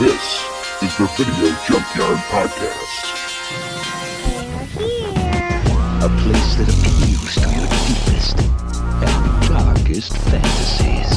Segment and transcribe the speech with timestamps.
[0.00, 0.42] This
[0.82, 3.02] is the Video Junkyard Podcast.
[6.02, 8.36] A place that appeals to your deepest
[9.04, 11.10] and darkest fantasies.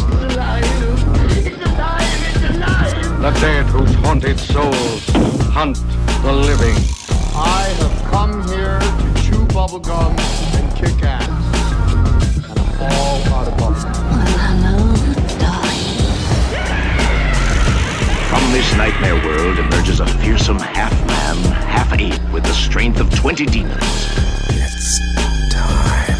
[3.19, 5.03] The dead whose haunted souls
[5.51, 5.77] hunt
[6.21, 6.77] the living.
[7.35, 10.15] I have come here to chew bubblegum
[10.53, 11.36] and kick ass.
[18.47, 23.75] From this nightmare world emerges a fearsome half-man, half-ape with the strength of 20 demons.
[24.51, 24.99] It's
[25.53, 26.15] time.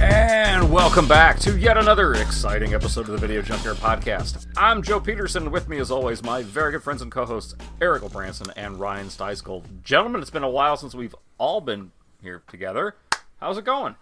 [0.00, 4.46] And welcome back to yet another exciting episode of the Video Junkyard Podcast.
[4.56, 5.50] I'm Joe Peterson.
[5.50, 9.64] With me, as always, my very good friends and co-hosts Eric O'Branson and Ryan Steisgold.
[9.82, 11.90] Gentlemen, it's been a while since we've all been
[12.22, 12.94] here together.
[13.40, 13.96] How's it going?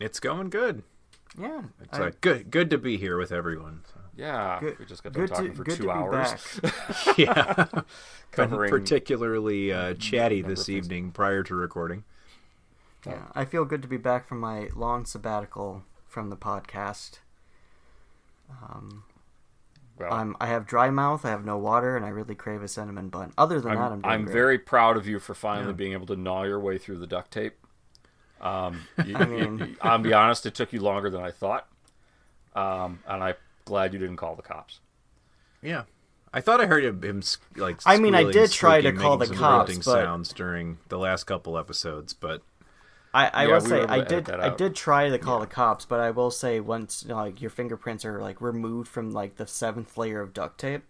[0.00, 0.84] It's going good.
[1.38, 3.82] Yeah, It's uh, good good to be here with everyone.
[3.92, 4.00] So.
[4.16, 4.60] yeah.
[4.60, 6.74] Good- we just got done good to- talking for good two to be hours, back.
[7.18, 7.64] Yeah,
[8.36, 10.84] been particularly uh, chatty this things.
[10.86, 12.04] evening prior to recording.
[13.06, 17.18] Yeah, I feel good to be back from my long sabbatical from the podcast.
[18.50, 19.04] Um,
[19.98, 22.68] well, I'm I have dry mouth, I have no water, and I really crave a
[22.68, 23.32] cinnamon bun.
[23.38, 24.32] Other than that, I'm I'm, doing I'm great.
[24.32, 27.30] very proud of you for finally being able to gnaw your way through the duct
[27.30, 27.54] tape.
[28.42, 31.68] Um, you, I mean- I'll be honest, it took you longer than I thought,
[32.54, 33.34] um, and I'm
[33.64, 34.80] glad you didn't call the cops.
[35.62, 35.84] Yeah,
[36.34, 37.22] I thought I heard him, him
[37.56, 37.78] like.
[37.86, 41.56] I mean, I did try to call the cops, but- sounds during the last couple
[41.56, 42.42] episodes, but
[43.14, 45.84] I, I Yeah, will say were I did I did try to call the cops,
[45.84, 49.36] but I will say once you know, like your fingerprints are like removed from like
[49.36, 50.82] the seventh layer of duct tape.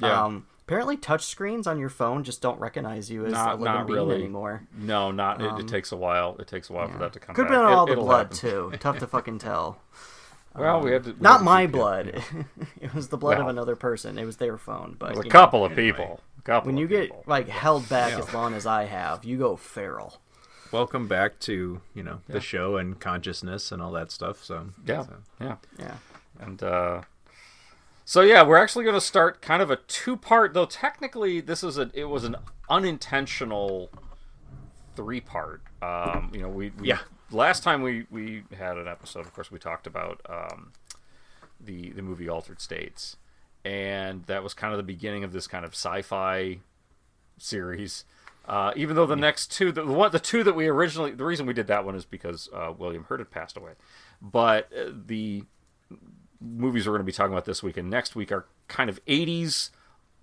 [0.00, 0.24] Yeah.
[0.24, 3.64] Um, apparently, touch screens on your phone just don't recognize you as Not- a living
[3.64, 4.14] not being really.
[4.16, 4.62] anymore.
[4.76, 5.40] No, not.
[5.40, 6.36] it, it takes a while.
[6.38, 7.34] It takes a while for that to come.
[7.34, 7.66] Could have back.
[7.66, 8.36] been all It- the it'll blood happen.
[8.36, 8.72] too.
[8.78, 9.80] Tough to fucking tell.
[10.54, 11.10] Well, we had to.
[11.10, 11.72] we had Not to my keep it.
[11.72, 12.24] blood.
[12.80, 14.18] it was the blood of another person.
[14.18, 14.96] It was their phone.
[14.98, 16.20] But A you know, couple of people.
[16.38, 16.66] A couple.
[16.68, 20.20] when you of get like held back as long as I have, you go feral.
[20.72, 24.42] welcome back to you know the show and consciousness and all that stuff.
[24.44, 25.56] So yeah, so- yeah.
[25.78, 25.94] Yeah.
[26.40, 27.02] And uh,
[28.08, 30.54] so yeah, we're actually going to start kind of a two-part.
[30.54, 32.36] Though technically, this is a it was an
[32.70, 33.90] unintentional
[34.96, 35.60] three-part.
[35.82, 37.00] Um, you know, we, we Yeah.
[37.30, 39.26] last time we we had an episode.
[39.26, 40.72] Of course, we talked about um,
[41.60, 43.18] the the movie Altered States,
[43.62, 46.60] and that was kind of the beginning of this kind of sci-fi
[47.36, 48.06] series.
[48.46, 51.44] Uh, even though the next two, the one, the two that we originally, the reason
[51.44, 53.72] we did that one is because uh, William Hurt had passed away,
[54.22, 55.44] but uh, the
[56.40, 59.04] movies we're going to be talking about this week and next week are kind of
[59.06, 59.70] 80s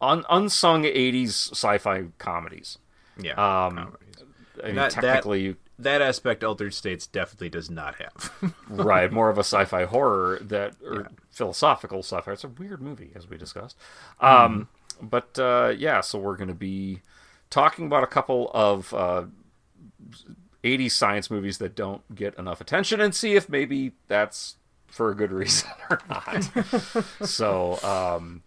[0.02, 2.78] un- unsung 80s sci-fi comedies
[3.22, 3.32] yeah.
[3.34, 4.16] um comedies.
[4.64, 8.32] I mean, That- that- technically you that aspect, Altered States definitely does not have.
[8.70, 13.30] right more of a sci-fi horror that or philosophical sci-fi it's a weird movie as
[13.30, 13.76] we discussed
[14.22, 14.70] um
[15.02, 17.02] but uh yeah so we're going to be
[17.50, 19.26] talking about a couple of uh
[20.64, 24.56] 80s science movies that don't get enough attention and see if maybe that's
[24.96, 26.50] for a good reason or not.
[27.28, 28.44] So um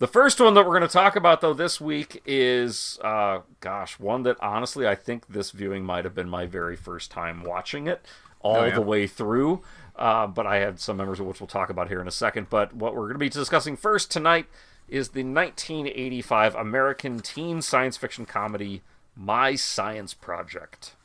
[0.00, 3.98] the first one that we're going to talk about though this week is uh gosh
[4.00, 7.86] one that honestly i think this viewing might have been my very first time watching
[7.86, 8.04] it
[8.40, 8.74] all Oh, yeah?
[8.74, 9.62] the way through.
[9.96, 12.50] Uh, but i had some members of which we'll talk about here in a second.
[12.50, 14.46] But what we're going to be discussing first tonight
[14.88, 18.82] is the 1985 american teen science fiction comedy
[19.16, 20.96] my science project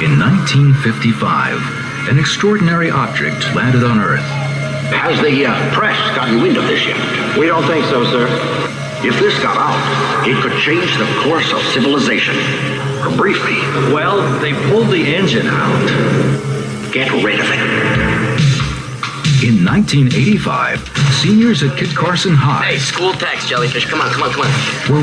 [0.00, 4.24] In 1955, an extraordinary object landed on Earth.
[4.96, 6.96] Has the uh, press gotten wind of this yet?
[7.36, 8.24] We don't think so, sir.
[9.04, 9.76] If this got out,
[10.26, 12.34] it could change the course of civilization.
[13.04, 13.60] Or briefly,
[13.92, 15.84] Well, they pulled the engine out.
[16.92, 17.60] get rid of it.
[19.44, 20.80] In 1985,
[21.20, 23.84] seniors at Kit Carson High Hey, school tax, jellyfish.
[23.84, 24.50] Come on, come on, come on.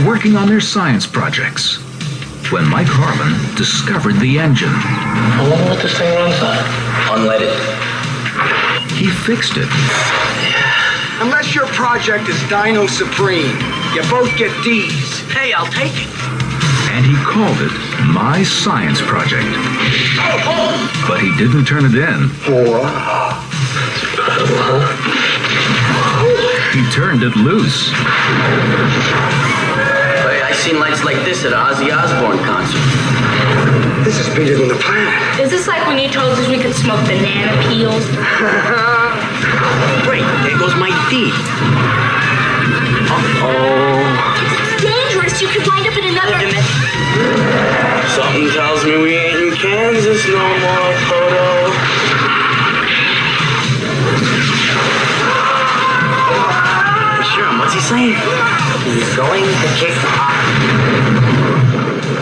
[0.04, 1.78] were working on their science projects
[2.52, 4.70] when Mike Harmon discovered the engine.
[4.72, 6.58] I wonder what this thing runs on.
[7.20, 7.52] Unleaded.
[8.98, 9.70] He fixed it
[11.22, 13.58] Unless your project is Dino Supreme,
[13.94, 15.20] you both get D's.
[15.34, 16.10] Hey, I'll take it.
[16.94, 17.74] and he called it
[18.14, 19.46] My Science Project.
[21.08, 22.30] But he didn't turn it in.
[26.74, 27.92] He turned it loose
[30.58, 32.82] seen lights like this at an Ozzy Osbourne concert.
[34.04, 35.14] This is bigger than the planet.
[35.40, 38.06] Is this like when you told us we could smoke banana peels?
[40.08, 41.32] Great, there goes my D.
[43.44, 44.02] oh
[44.82, 46.40] Dangerous, you could wind up in another...
[48.16, 51.48] Something tells me we ain't in Kansas no more, Toto
[57.78, 58.16] he saying?
[58.96, 60.34] He's going to kick off.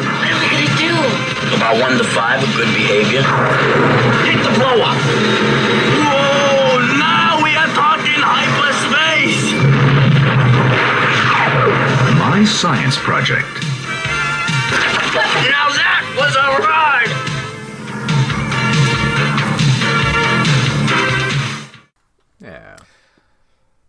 [0.04, 0.94] What are we gonna do?
[1.56, 3.24] About one to five of good behavior.
[4.28, 5.00] Hit the blow up.
[6.04, 6.82] Whoa!
[7.00, 9.54] Now we are talking hyperspace.
[12.20, 13.75] My Science Project.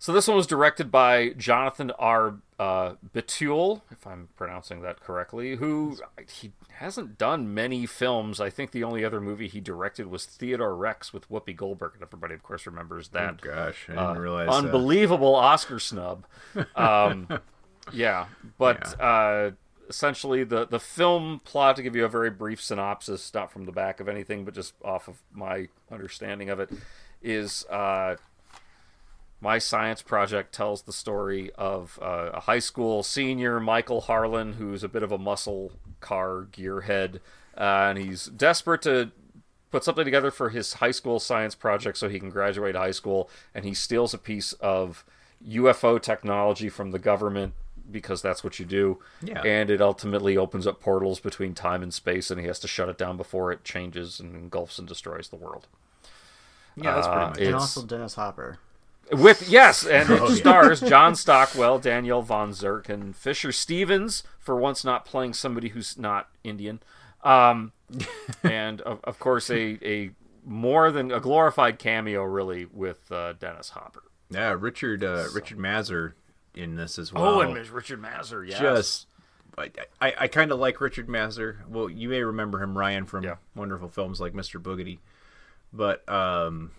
[0.06, 2.36] So this one was directed by Jonathan R.
[2.60, 5.98] Uh, Betuel, if I'm pronouncing that correctly, who
[6.30, 8.40] he hasn't done many films.
[8.40, 12.04] I think the only other movie he directed was Theodore Rex with Whoopi Goldberg, and
[12.04, 13.40] everybody, of course, remembers that.
[13.44, 14.54] Oh, gosh, I didn't uh, realize that.
[14.54, 16.24] unbelievable Oscar snub.
[16.76, 17.26] Um,
[17.92, 18.26] yeah,
[18.58, 19.50] but Uh,
[19.88, 23.72] essentially the the film plot to give you a very brief synopsis, not from the
[23.72, 26.70] back of anything, but just off of my understanding of it,
[27.20, 27.66] is.
[29.42, 34.54] Uh, my science project tells the story of uh, a high school senior, Michael Harlan,
[34.54, 37.16] who's a bit of a muscle car gearhead,
[37.56, 39.10] uh, and he's desperate to
[39.70, 43.28] put something together for his high school science project so he can graduate high school,
[43.54, 45.04] and he steals a piece of
[45.46, 47.54] UFO technology from the government
[47.90, 48.98] because that's what you do.
[49.22, 49.42] Yeah.
[49.42, 52.88] And it ultimately opens up portals between time and space, and he has to shut
[52.88, 55.68] it down before it changes and engulfs and destroys the world.
[56.76, 58.58] Yeah, that's pretty Uh, much And also Dennis Hopper.
[59.12, 60.34] With yes, and it Oh, yeah.
[60.34, 65.96] stars John Stockwell, Danielle Von Zerneck, and Fisher Stevens for once not playing somebody who's
[65.96, 66.80] not Indian,
[67.22, 67.72] um,
[68.42, 70.10] and of, of course a a
[70.44, 74.02] more than a glorified cameo really with uh, Dennis Hopper.
[74.30, 76.14] Yeah, Richard uh, Richard Masur
[76.54, 77.24] in this as well.
[77.24, 77.54] Oh, and.
[77.70, 78.58] Richard Masur, yes.
[78.58, 79.06] Just,
[79.58, 79.70] I,
[80.00, 81.66] I, I kind of like Richard Masur.
[81.68, 84.60] Well, you may remember him, Ryan, from wonderful films like Mr.
[84.60, 84.98] Boogedy.
[85.72, 86.70] But um,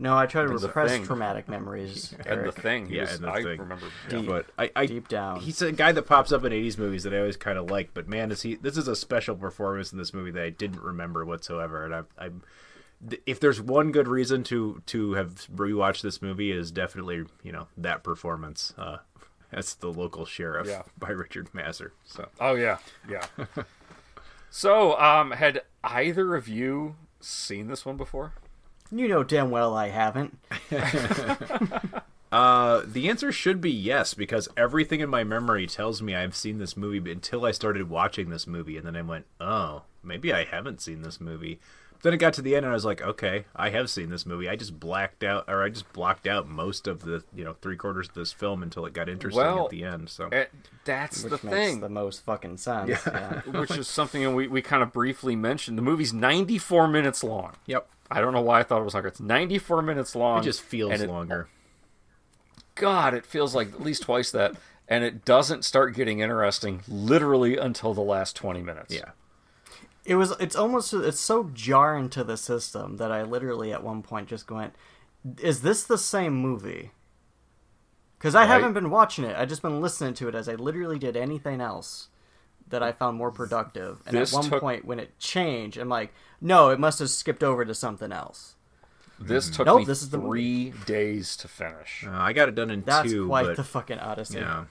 [0.00, 2.14] No, I try to And repress traumatic memories.
[2.26, 3.58] And The Thing, he yeah, was- and the I thing.
[3.60, 4.26] remember Deep, him.
[4.26, 5.40] but I, I Deep down.
[5.40, 7.94] he's a guy that pops up in '80s movies that I always kind of like.
[7.94, 8.54] But man, is he?
[8.54, 11.84] This is a special performance in this movie that I didn't remember whatsoever.
[11.84, 12.42] And I, I'm,
[13.26, 17.66] if there's one good reason to to have rewatched this movie is definitely you know
[17.76, 18.72] that performance.
[18.78, 18.98] Uh,
[19.50, 20.82] as the local sheriff Yeah.
[20.98, 21.92] by Richard Masur.
[22.04, 22.76] So Oh yeah,
[23.08, 23.24] yeah.
[24.50, 28.34] so, um, had either of you seen this one before?
[28.90, 30.38] You know damn well I haven't.
[32.30, 36.58] Uh, the answer should be yes because everything in my memory tells me I've seen
[36.58, 40.44] this movie until I started watching this movie, and then I went, "Oh, maybe I
[40.44, 41.58] haven't seen this movie."
[42.02, 44.26] Then it got to the end, and I was like, "Okay, I have seen this
[44.26, 47.54] movie." I just blacked out, or I just blocked out most of the, you know,
[47.62, 50.10] three quarters of this film until it got interesting Well, at the end.
[50.10, 50.44] So eh,
[50.84, 51.80] that's Which the makes thing.
[51.80, 52.90] the most fucking sense.
[52.90, 53.00] Yeah.
[53.06, 53.40] Yeah.
[53.58, 55.78] which is something we, we kind of briefly mentioned.
[55.78, 57.54] The movie's 94 minutes long.
[57.66, 57.88] Yep.
[58.10, 59.08] I don't know why I thought it was longer.
[59.08, 60.40] It's 94 minutes long.
[60.40, 61.48] it just feels and it- longer.
[62.74, 64.54] God, it feels like at least twice that.
[64.86, 68.94] And it doesn't start getting interesting literally until the last 20 minutes.
[68.94, 69.10] Yeah.
[70.06, 70.30] It was.
[70.40, 70.94] It's almost.
[70.94, 74.74] It's so jarring to the system that I literally at one point just went,
[75.42, 76.92] "Is this the same movie?"
[78.16, 78.46] Because I Right.
[78.48, 79.36] haven't been watching it.
[79.36, 82.08] I've just been listening to it as I literally did anything else
[82.70, 84.00] that I found more productive.
[84.06, 87.10] And This at one took- point when it changed, I'm like, "No, it must have
[87.10, 88.54] skipped over to something else."
[89.20, 92.04] This took Nope, me this is the three days to finish.
[92.06, 93.26] Uh, I got it done in That's two.
[93.26, 94.38] quite but, the fucking odyssey.
[94.38, 94.64] Yeah.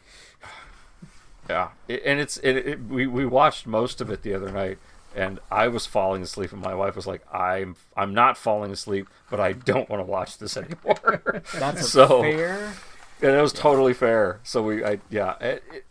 [1.50, 4.80] Yeah, it, and it's it, it, we we watched most of it the other night,
[5.16, 9.08] and I was falling asleep, and my wife was like, "I'm I'm not falling asleep,
[9.30, 12.74] but I don't want to watch this anymore." That's so fair.
[13.22, 14.42] and it was totally fair.
[14.44, 15.86] So we, I yeah, it, it,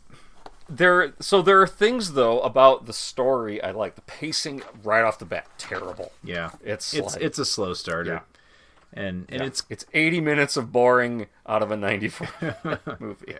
[0.68, 1.12] there.
[1.20, 3.94] So there are things though about the story I like.
[3.94, 6.12] The pacing right off the bat, terrible.
[6.24, 6.50] Yeah.
[6.64, 8.12] It's it's like- it's a slow starter.
[8.12, 8.20] Yeah.
[8.92, 9.46] And and Yeah.
[9.46, 13.34] it's it's 80 minutes of boring out of a 94 movie.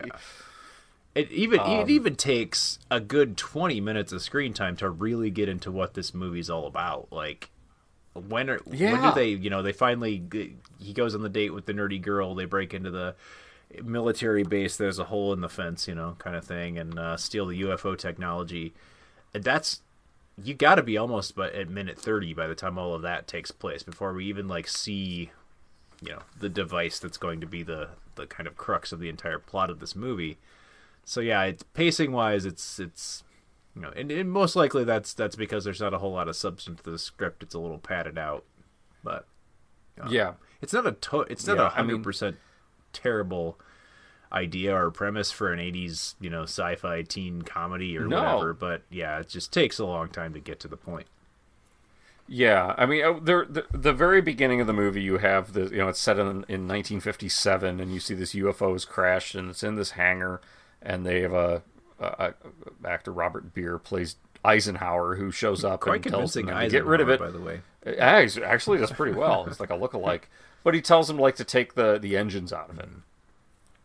[1.15, 5.31] It even Um, it even takes a good twenty minutes of screen time to really
[5.31, 7.09] get into what this movie's all about.
[7.11, 7.49] Like
[8.13, 10.23] when are when do they you know they finally
[10.79, 12.35] he goes on the date with the nerdy girl.
[12.35, 13.15] They break into the
[13.83, 14.77] military base.
[14.77, 17.61] There's a hole in the fence, you know, kind of thing, and uh, steal the
[17.63, 18.75] UFO technology.
[19.33, 19.81] That's
[20.43, 23.27] you got to be almost but at minute thirty by the time all of that
[23.27, 25.31] takes place before we even like see
[26.03, 29.09] you know the device that's going to be the the kind of crux of the
[29.09, 30.37] entire plot of this movie.
[31.05, 33.25] So yeah, it's pacing wise, it's it's
[33.75, 36.37] you know, and, and most likely that's that's because there's not a whole lot of
[36.37, 37.43] substance to the script.
[37.43, 38.45] It's a little padded out,
[39.05, 39.27] but
[40.01, 40.33] uh, Yeah.
[40.63, 42.37] it's not a to- it's not Yeah, a I mean- hundred percent
[42.97, 43.59] terrible
[44.33, 48.21] idea or premise for an 80s you know sci-fi teen comedy or No.
[48.21, 51.07] whatever but yeah it just takes a long time to get to the point
[52.29, 55.79] Yeah, I mean, uh, the, the very beginning of the movie, you have the you
[55.79, 59.63] know it's set in in 1957, and you see this UFO has crashed, and it's
[59.63, 60.41] in this hangar,
[60.83, 61.63] and they have a,
[62.01, 62.35] a, a
[62.89, 67.01] actor Robert Beer plays Eisenhower who shows up Quite and tells them to get rid
[67.01, 67.19] of it.
[67.19, 67.61] By the way.
[67.87, 69.47] Uh, yeah, actually does pretty well.
[69.47, 70.29] It's like a look-alike,
[70.65, 72.89] but he tells him like to take the the engines out of it,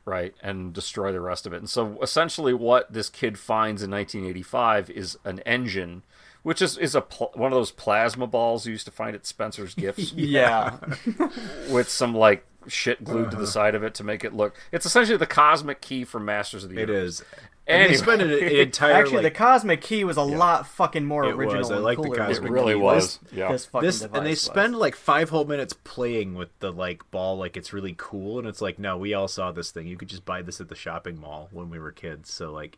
[0.05, 1.57] right, and destroy the rest of it.
[1.57, 6.03] And so essentially, what this kid finds in 1985 is an engine,
[6.43, 9.25] which is is a pl- one of those plasma balls you used to find at
[9.25, 10.13] Spencer's Gifts.
[10.15, 10.77] Yeah.
[11.69, 13.51] with some like shit glued to the uh-huh.
[13.51, 14.55] side of it to make it look.
[14.71, 17.21] It's essentially the cosmic key from Masters of the Universe.
[17.21, 17.23] is.
[17.67, 17.97] And they Anyway.
[17.97, 21.35] spend an, an entire Actually, like, the Cosmic Key was a lot fucking more It
[21.35, 21.71] original was.
[21.71, 23.19] I like the cooler Cosmic than It really this- was.
[23.31, 23.51] Yeah.
[23.51, 24.41] This fucking this device and they was.
[24.41, 28.47] spend like five whole minutes playing with the like ball like it's really cool and
[28.47, 30.75] it's like no we all saw this thing you could just buy this at the
[30.75, 32.77] shopping mall when we were kids so like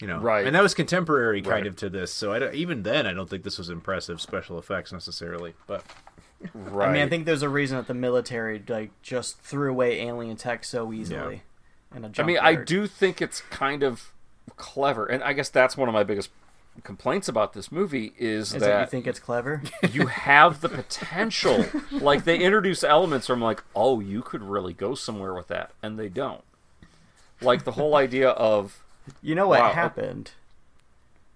[0.00, 0.46] you know Right.
[0.46, 1.66] and that was contemporary kind Right.
[1.66, 4.58] of to this so I don't, even then i don't think this was impressive special
[4.58, 5.82] effects necessarily but
[6.54, 6.88] right.
[6.88, 10.36] I mean, I think there's a reason that the military like just threw away alien
[10.36, 11.42] tech so easily.
[11.94, 14.12] In a I mean, I do think it's kind of
[14.56, 16.30] clever, and I guess that's one of my biggest
[16.82, 19.62] complaints about this movie is, Is that, that you think it's clever?
[19.92, 21.64] you have the potential.
[21.92, 25.72] like they introduce elements where I'm like, oh, you could really go somewhere with that,
[25.82, 26.42] and they don't.
[27.40, 28.82] Like the whole idea of
[29.22, 29.72] You know what Wow.
[29.72, 30.32] happened?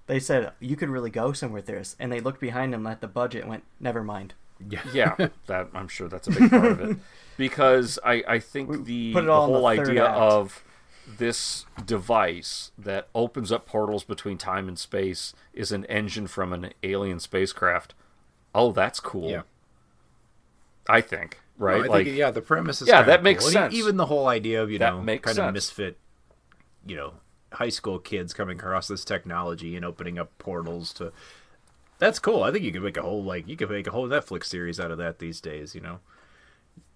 [0.06, 3.00] They said you could really go somewhere with this, and they looked behind them at
[3.00, 4.34] the budget and went, "Never mind."
[4.92, 5.14] Yeah,
[5.46, 6.96] that I'm sure that's a big part of it
[7.36, 10.16] because I I think the, the the whole third idea act.
[10.16, 10.64] of
[11.18, 16.72] this device that opens up portals between time and space is an engine from an
[16.82, 17.94] alien spacecraft.
[18.54, 19.30] Oh, that's cool.
[19.30, 19.42] Yeah.
[20.88, 21.78] I think right.
[21.78, 23.52] No, I like think, yeah the premise is Yeah, that makes cool.
[23.52, 23.74] Sense.
[23.74, 25.38] even the whole idea of you That know kind sense.
[25.38, 25.98] of misfit
[26.86, 27.14] you know
[27.52, 31.12] high school kids coming across this technology and opening up portals to
[32.00, 34.08] that's cool i think you could make a whole like you could make a whole
[34.08, 36.00] netflix series out of that these days you know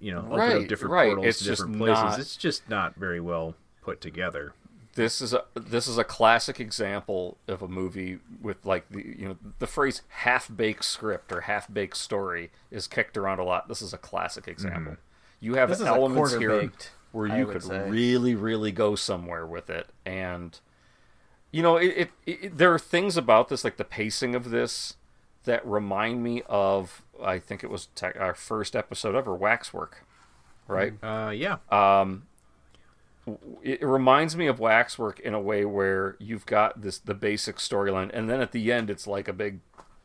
[0.00, 1.06] you know open Right, up different right.
[1.06, 4.52] portals It's to just different places not- it's just not very well put together
[4.96, 9.26] this is a this is a classic example of a movie with like the you
[9.28, 13.66] know the phrase half baked script or half baked story is kicked around a lot.
[13.66, 14.92] This is a classic example.
[14.92, 15.44] Mm-hmm.
[15.44, 16.70] You have This elements here
[17.10, 17.90] where you could say.
[17.90, 20.56] really really go somewhere with it, and
[21.54, 22.58] you know it, it, it.
[22.58, 24.94] There are things about this like the pacing of this
[25.44, 30.04] that remind me of I think it was tech our first episode ever Waxwork,
[30.66, 30.94] right?
[31.00, 32.24] uh yeah um,
[33.62, 38.10] it reminds me of Waxwork in a way where you've got this the basic storyline,
[38.12, 39.60] and then at the end it's like a big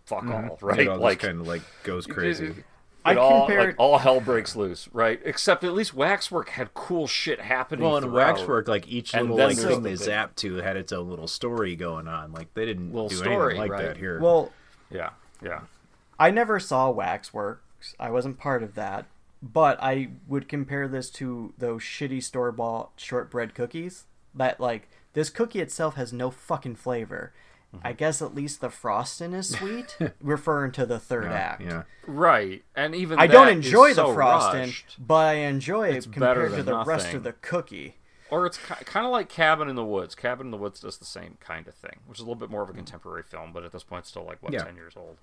[0.06, 0.82] fuck all, right?
[0.82, 2.54] it all like kind of like goes crazy
[3.06, 5.20] I all compared- like all hell breaks loose, right?
[5.24, 7.84] Except at least Waxwork had cool shit happening.
[7.86, 8.36] well in throughout.
[8.36, 10.92] waxwork like each And little like there's thing the they big- zapped to had its
[10.92, 13.88] own little story going on like they didn't Little do story, anything like right.
[13.88, 14.52] that here Well,
[14.92, 15.62] Yeah, yeah.
[16.20, 17.96] I never saw Waxworks.
[18.00, 19.06] I wasn't part of that.
[19.42, 24.04] But I would compare this to those shitty store bought shortbread cookies.
[24.36, 27.32] That like this cookie itself has no fucking flavor.
[27.76, 27.86] Mm-hmm.
[27.88, 31.62] I guess at least the frosting is sweet, referring to the third act.
[31.62, 34.96] yeah Right, and even I don't that is enjoy the so frosting, rushed.
[35.00, 37.96] but I enjoy It's it compared to than the rest of the cookie.
[38.32, 40.14] Or it's kind of like Cabin in the Woods.
[40.16, 42.50] Cabin in the Woods does the same kind of thing, which is a little bit
[42.52, 44.64] more of a contemporary film, but at this point, still like what Yeah.
[44.64, 45.18] ten years old.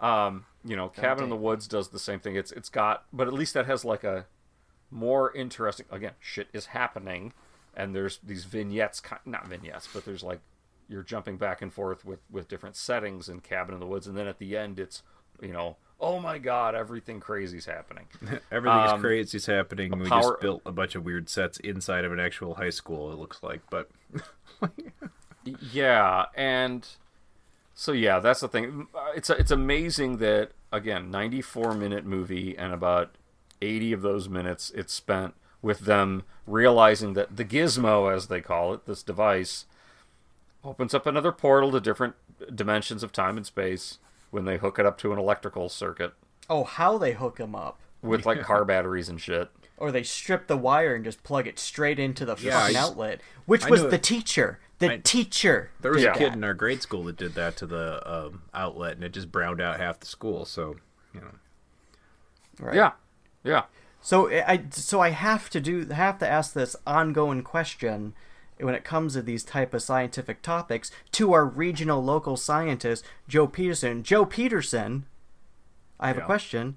[0.00, 2.34] Um, you know, Cabin in the Woods does the same thing.
[2.36, 4.26] It's it's got, but at least that has like a
[4.90, 5.86] more interesting.
[5.90, 7.32] Again, shit is happening,
[7.76, 10.40] and there's these vignettes, not vignettes, but there's like
[10.88, 14.16] you're jumping back and forth with with different settings in Cabin in the Woods, and
[14.16, 15.02] then at the end, it's
[15.42, 18.06] you know, oh my god, everything crazy's happening.
[18.50, 19.98] Everything is Um, crazy is happening.
[19.98, 23.12] We power- just built a bunch of weird sets inside of an actual high school.
[23.12, 23.90] It looks like, but
[25.72, 26.86] Yeah, and
[27.74, 28.88] so yeah, that's the thing.
[29.14, 33.14] It's it's amazing that again, 94 minute movie and about
[33.62, 38.74] 80 of those minutes it's spent with them realizing that the gizmo as they call
[38.74, 39.64] it, this device
[40.66, 42.14] opens up another portal to different
[42.54, 43.98] dimensions of time and space
[44.30, 46.12] when they hook it up to an electrical circuit
[46.48, 47.78] Oh, how they hook them up.
[48.02, 49.50] with like car batteries and shit.
[49.78, 52.80] Or they strip the wire and just plug it straight into the Yeah, fucking I-
[52.80, 54.58] outlet, which I was the it- teacher.
[54.78, 55.70] The I- teacher.
[55.80, 56.36] there was did a kid that.
[56.36, 59.60] in our grade school that did that to the um, outlet, and it just browned
[59.60, 60.44] out half the school.
[60.44, 60.76] So,
[61.14, 61.30] you know,
[62.60, 62.74] Right.
[62.76, 62.92] Yeah.
[63.44, 63.64] Yeah.
[64.00, 68.14] So I I- so I have to do have to ask this ongoing question
[68.58, 73.46] when it comes to these type of scientific topics to our regional local scientist Joe
[73.46, 74.02] Peterson.
[74.02, 75.04] Joe Peterson,
[76.00, 76.76] I have a question.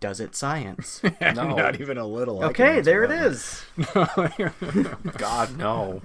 [0.00, 1.02] Does it science?
[1.20, 1.54] No.
[1.56, 2.44] not even a little.
[2.44, 6.02] Okay, there it is that God no.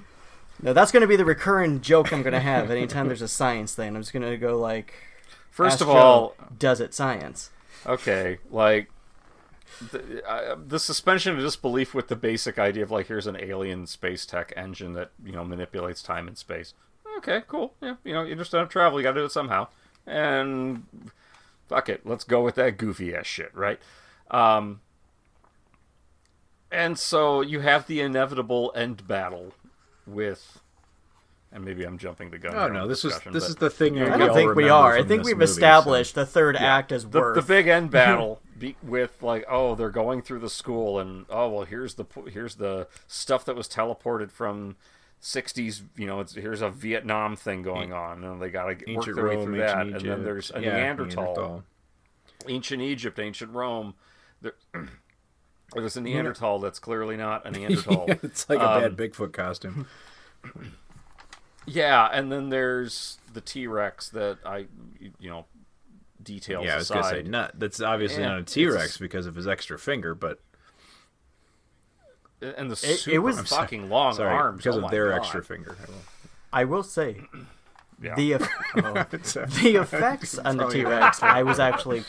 [0.61, 3.27] Now that's going to be the recurring joke I'm going to have anytime there's a
[3.27, 3.95] science thing.
[3.95, 4.93] I'm just going to go like,
[5.51, 7.51] First Ask of all, does it science?
[7.85, 8.89] okay, like
[9.79, 14.53] the, suspension of disbelief with the basic idea of like here's an alien space tech
[14.55, 16.73] engine that you know manipulates time and space.
[17.17, 17.73] Okay, cool.
[17.81, 18.99] Yeah, you know, don't travel.
[18.99, 19.67] You got to do it somehow.
[20.05, 20.85] And
[21.67, 23.79] fuck it, let's go with that goofy ass shit, right?
[24.29, 24.81] Um,
[26.71, 29.53] and so you have the inevitable end battle
[30.05, 30.59] with.
[31.55, 32.55] And maybe I'm jumping the gun.
[32.55, 34.93] Oh, no, this was- this is the thing I we don't think we are.
[34.97, 37.35] I think we've movie, so- established the third act as the, worth.
[37.35, 41.49] the big end battle be, with like oh they're going through the school and oh
[41.49, 44.77] well here's the here's the stuff that was teleported from
[45.21, 48.83] 60s you know it's, here's a Vietnam thing going on and they got to work
[48.87, 51.63] Ancient their way through that ancient and then there's a Yeah, Neanderthal, Neanderthal.
[52.47, 53.93] ancient Egypt ancient Rome
[54.41, 54.53] there,
[55.73, 59.85] there's a Neanderthal that's clearly not a Neanderthal it's like a Um, bad Bigfoot costume.
[61.65, 64.65] yeah and then there's the T-Rex that I
[65.19, 65.45] you know
[66.21, 67.59] details Yeah, I was aside gonna say not.
[67.59, 70.39] That's obviously Yeah, not a it's T a Rex because of his extra finger, but
[72.41, 75.15] and the It- it super was- fucking long sorry, arms because oh of their God.
[75.17, 75.77] extra finger.
[76.51, 77.21] I will say,
[78.03, 78.15] Yeah.
[78.15, 78.93] the eff- oh,
[79.63, 82.03] the effects on the T Rex, I was actually,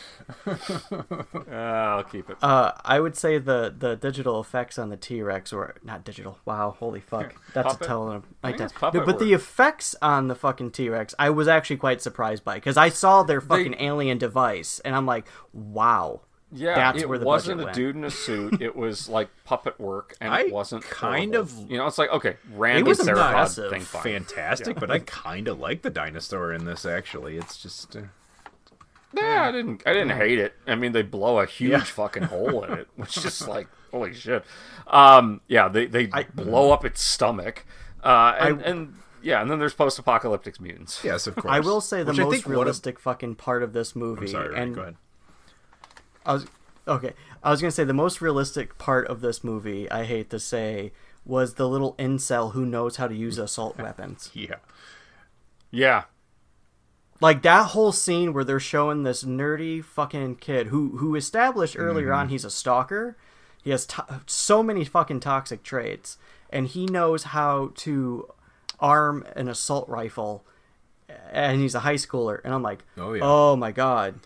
[0.47, 2.37] Uh, I'll keep it.
[2.43, 6.39] uh, I would say the the digital effects on the T Rex were not digital.
[6.45, 7.83] Wow, holy fuck, that's Puppet?
[7.83, 8.09] a tell.
[8.11, 8.79] I Like think it's that.
[8.81, 12.45] puppet No, but the effects on the fucking T Rex, I was actually quite surprised
[12.45, 16.23] by because I saw their fucking alien device, and I'm like, wow.
[16.57, 17.75] Yeah, that's it where the wasn't a went.
[17.77, 18.59] dude in a suit.
[18.63, 21.63] It was like puppet work, and I it wasn't kind horrible.
[21.65, 21.87] of- you know.
[21.87, 23.71] It's like okay, random was theropod impressive.
[23.71, 24.03] thing, fine.
[24.03, 26.87] fantastic, but I kind of like the dinosaur in this.
[26.87, 28.03] Actually, it's just uh,
[29.13, 29.83] Yeah, I didn't.
[29.85, 30.55] I didn't hate it.
[30.67, 31.81] I mean, they blow a huge Yeah.
[31.85, 34.45] fucking hole in it, which is like holy shit.
[34.87, 37.65] Um, yeah, they they blow up its stomach,
[38.03, 41.01] uh, and, and yeah, and then there's post-apocalyptic mutants.
[41.03, 41.51] yes, of course.
[41.53, 44.27] I will say the Which most think one of- realistic fucking part of this movie,
[44.27, 44.97] I'm sorry, Ryan, and go ahead.
[46.27, 46.47] I was
[46.87, 47.13] okay.
[47.43, 49.91] I was gonna say the most realistic part of this movie.
[49.91, 50.93] I hate to say
[51.25, 54.31] was the little incel who knows how to use assault weapons.
[54.35, 54.57] Yeah,
[55.71, 56.05] Yeah,
[57.21, 62.13] Like that whole scene where they're showing this nerdy fucking kid who who established earlier
[62.13, 62.33] on mm-hmm.
[62.33, 63.17] he's a stalker.
[63.63, 66.19] He has to- so many fucking toxic traits,
[66.51, 68.29] and he knows how to
[68.79, 70.45] arm an assault rifle.
[71.31, 73.23] And he's a high schooler, and I'm like, Oh, yeah.
[73.25, 74.21] oh my god,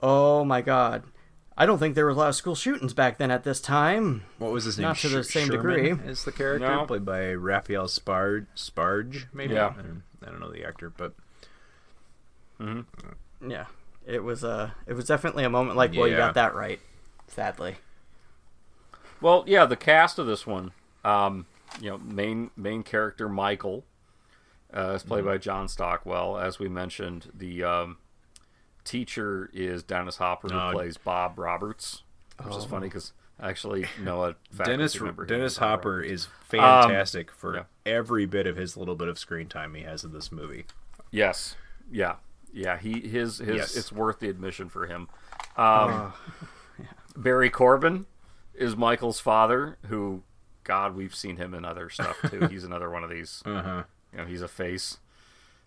[0.00, 1.02] oh my god.
[1.60, 4.22] I don't think there was a lot of school shootings back then at this time.
[4.38, 4.84] What was his name?
[4.86, 5.90] Not to the Sh- same Sherman degree.
[6.10, 6.86] Is the character No.
[6.86, 8.46] played by Raphael Sbarge?
[8.56, 9.54] Sbarge, maybe.
[9.54, 9.74] Yeah.
[9.76, 11.14] I don't, I don't know the actor, but
[13.46, 13.66] Yeah,
[14.06, 16.80] it was uh, it was definitely a moment like, well, you got that right.
[17.26, 17.76] Sadly,
[19.20, 20.70] Well, yeah, the cast of this one,
[21.04, 21.44] um,
[21.80, 23.84] you know, main main character Michael
[24.74, 25.08] uh, is Mm-hmm.
[25.08, 26.38] played by John Stockwell.
[26.38, 27.96] As we mentioned, the um,
[28.88, 30.72] teacher is Dennis Hopper, who Oh.
[30.72, 32.02] plays Bob Roberts,
[32.42, 35.24] which is funny because I actually know a Dennis member.
[35.26, 36.10] Dennis Hopper Roberts.
[36.12, 37.62] is fantastic for yeah.
[37.86, 40.64] every bit of his little bit of screen time he has in this movie.
[41.10, 41.54] Yes,
[41.90, 42.16] yeah,
[42.52, 42.76] yeah.
[42.78, 43.76] He his his Yes.
[43.76, 45.08] it's worth the admission for him.
[45.56, 46.12] Um,
[47.16, 48.06] Barry Corbin
[48.54, 50.22] is Michael's father, who,
[50.64, 52.46] God, we've seen him in other stuff too.
[52.50, 53.42] He's another one of these.
[53.44, 53.84] Uh-huh.
[54.12, 54.98] You know, he's a face.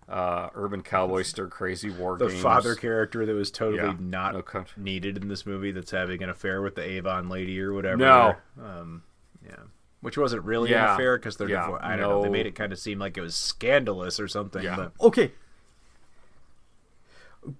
[0.09, 2.41] Uh, Urban Cowboy Stir Crazy War The Games.
[2.41, 6.21] father character that was totally Yeah, not no con- needed in this movie that's having
[6.21, 7.95] an affair with the Avon lady or whatever.
[7.97, 8.35] No.
[8.61, 9.03] Um,
[9.45, 9.55] yeah.
[10.01, 11.85] Which wasn't really an affair because they're Yeah, divorced.
[11.85, 12.23] I don't know.
[12.23, 14.63] They made it kind of seem like it was scandalous or something.
[14.63, 14.75] Yeah.
[14.75, 15.31] But okay.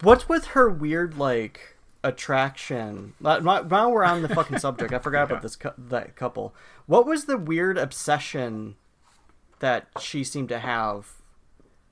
[0.01, 3.13] What's with her weird like attraction?
[3.19, 4.93] Now now we're on the fucking subject.
[4.93, 6.53] I forgot about this cou- that couple.
[6.85, 8.75] What was the weird obsession
[9.59, 11.13] that she seemed to have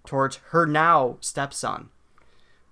[0.06, 1.90] towards her now stepson?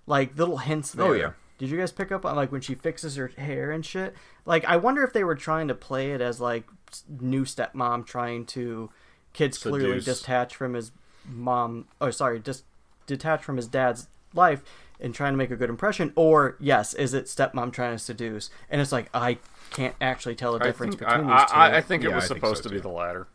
[0.05, 1.07] Like little hints oh, there.
[1.07, 1.31] Oh, yeah.
[1.57, 4.15] Did you guys pick up on like when she fixes her hair and shit?
[4.45, 6.65] Like I wonder if they were trying to play it as like
[7.09, 8.89] new stepmom trying to
[9.33, 10.21] kids clearly Seduce.
[10.21, 10.91] detach from his
[11.25, 12.63] mom oh sorry, just
[13.07, 14.63] detach from his dad's life
[14.99, 18.49] and trying to make a good impression or yes, is it stepmom trying to seduce?
[18.69, 19.39] And it's like I
[19.71, 21.57] can't actually tell the I difference think, between I, these two.
[21.57, 23.27] I, I think it was I supposed so, to be the latter.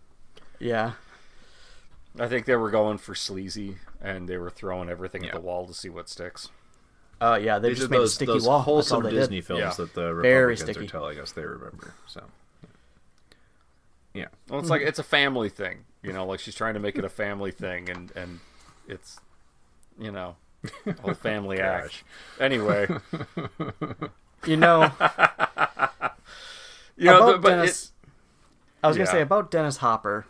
[0.58, 0.92] yeah.
[2.18, 5.66] I think they were going for sleazy, and they were throwing everything at the wall
[5.66, 6.50] to see what sticks.
[7.20, 8.58] Uh yeah, they these just made those, a sticky those wall.
[8.58, 9.46] That's all wholesome they Disney did.
[9.46, 9.72] films Yeah.
[9.76, 10.86] that the Very Republicans sticky.
[10.86, 11.94] are telling us they remember.
[12.06, 12.22] So,
[14.12, 14.26] yeah.
[14.48, 16.26] Well, it's like it's a family thing, you know.
[16.26, 18.40] Like she's trying to make it a family thing, and and
[18.88, 19.20] it's,
[19.98, 20.34] you know,
[20.84, 22.02] a whole family act.
[22.40, 22.88] Anyway,
[24.44, 24.90] You know,
[26.96, 28.08] you know, about the- but Dennis, it,
[28.82, 30.26] I was gonna say about Dennis Hopper.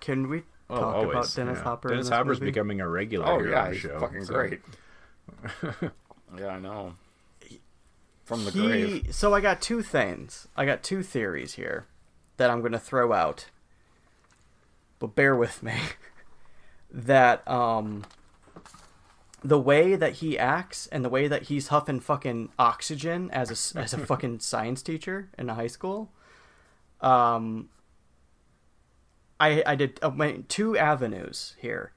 [0.00, 1.10] Can we Oh, talk always.
[1.10, 1.64] about Dennis yeah.
[1.64, 1.88] Hopper?
[1.88, 2.50] in Dennis this Hopper's movie?
[2.52, 4.00] becoming a regular oh here yeah, on the he's show.
[4.00, 4.60] fucking so- great.
[6.38, 6.94] Yeah, I know.
[8.24, 9.08] From the he, grave.
[9.14, 10.46] So I got two things.
[10.56, 11.86] I got two theories here
[12.36, 13.46] that I'm going to throw out.
[15.00, 15.74] But bear with me.
[16.92, 18.04] that um
[19.42, 23.52] the way that he acts and the way that he's huffing fucking oxygen as a
[23.52, 26.10] s- as a fucking science teacher in a high school
[27.00, 27.68] um
[29.40, 31.92] I I did I went two avenues here.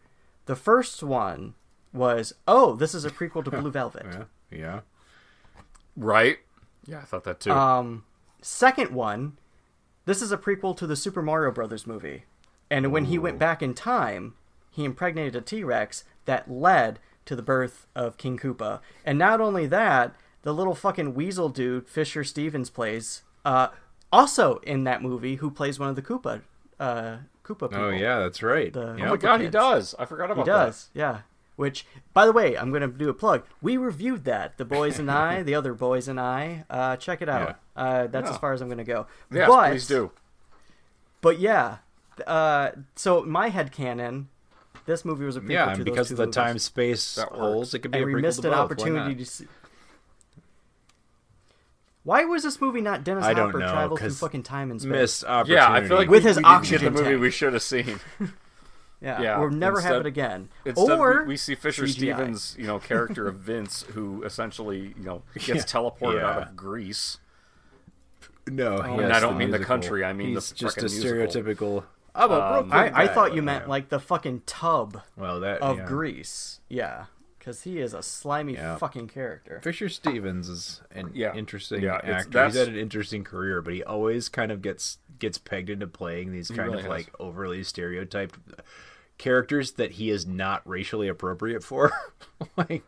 [0.46, 1.54] The first one
[1.94, 4.06] was oh, this is a prequel to Blue Velvet.
[4.10, 4.24] Yeah.
[4.52, 4.80] Yeah.
[5.96, 6.40] Right?
[6.86, 7.52] Yeah, I thought that too.
[7.52, 8.06] Um,
[8.42, 9.38] second one,
[10.06, 12.26] this is a prequel to the Super Mario Brothers movie,
[12.70, 14.34] and when he went back in time,
[14.72, 18.80] he impregnated a T Rex that led to the birth of King Koopa.
[19.06, 23.70] And not only that, the little fucking weasel dude Fisher Stevens plays, uh,
[24.12, 26.42] also in that movie, who plays one of the Koopa,
[26.80, 27.78] uh, Koopa people.
[27.86, 28.72] Oh yeah, that's right.
[28.72, 29.08] The Yep.
[29.08, 29.96] oh my god, he does.
[30.00, 30.52] I forgot about that.
[30.52, 31.20] He about does, yeah.
[31.56, 33.44] Which, by the way, I'm going to do a plug.
[33.62, 36.66] We reviewed that, the boys and I, the other boys and I.
[36.70, 37.60] Uh, check it out.
[37.76, 38.34] Uh, that's Yeah.
[38.34, 39.06] as far as I'm going to go.
[39.30, 39.38] that.
[39.38, 40.12] Yes, but, please do.
[41.22, 41.78] But yeah,
[42.26, 44.30] uh, so my head canon,
[44.86, 46.36] this movie was a prequel Yeah, to and those because two of the movies.
[46.36, 47.40] time space That works.
[47.40, 48.60] holes, it could be and a we missed to an both.
[48.72, 49.48] Opportunity to see.
[52.04, 54.72] Why was this movie not Dennis I don't Hopper know, travels through 'cause fucking time
[54.72, 54.92] and space?
[54.92, 55.54] Missed opportunity.
[55.54, 57.22] Yeah, I feel like With we, his we didn't oxygen get the movie tank.
[57.22, 58.00] we should have seen.
[59.02, 60.48] Yeah, Yeah, we'll never have it again.
[60.64, 61.90] Instead, or we, we see Fisher CGI.
[61.92, 65.56] Stevens, you know, character of Vince, who essentially, you know, gets Yeah.
[65.56, 67.18] teleported out of Grease.
[68.48, 70.06] No, and yes, I don't mean the country.
[70.06, 71.12] I mean He's the just a musical.
[71.44, 71.84] stereotypical.
[72.16, 73.70] I'm Um, I, I thought you meant Yeah.
[73.72, 75.86] like the fucking tub well that of yeah.
[75.86, 76.60] grease.
[76.70, 77.06] Yeah,
[77.44, 78.78] because he is a slimy Yeah.
[78.78, 79.60] fucking character.
[79.62, 81.34] Fisher Stevens is an Yeah.
[81.36, 82.30] interesting Yeah, actor.
[82.30, 85.86] that's- He's had an interesting career, but he always kind of gets gets pegged into
[85.88, 86.90] playing these kind really of has.
[86.90, 88.38] like overly stereotyped
[89.18, 91.92] characters that he is not racially appropriate for.
[92.58, 92.84] like,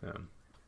[0.00, 0.20] so,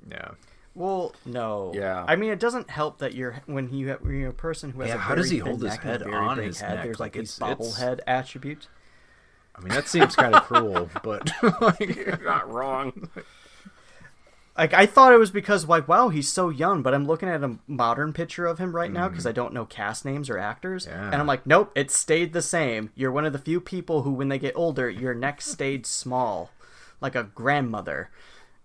[0.08, 0.30] yeah.
[0.74, 1.72] Well, no.
[1.74, 2.04] Yeah.
[2.08, 4.80] I mean, it doesn't help that you're when you have, when you're a person who
[4.80, 6.60] has Yeah, a how very does he hold his neck and a head on his
[6.60, 6.74] head.
[6.76, 6.84] neck?
[6.84, 8.68] There's like, Like, these it's- it's- bobblehead attributes.
[9.56, 13.08] I mean, that seems kind of cruel, but like, You're not wrong.
[14.56, 17.42] Like I thought it was because like wow he's so young, but I'm looking at
[17.42, 20.86] a modern picture of him right now because I don't know cast names or actors,
[20.86, 20.90] Mm.
[20.90, 21.06] Yeah.
[21.06, 22.90] and I'm like, nope, it stayed the same.
[22.94, 26.50] You're one of the few people who, when they get older, your neck stayed small,
[27.00, 28.10] like a grandmother,